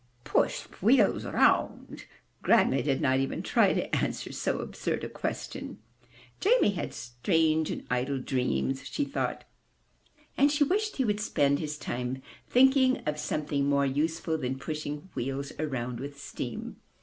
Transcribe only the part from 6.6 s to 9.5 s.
had strange and idle dreams, she thought,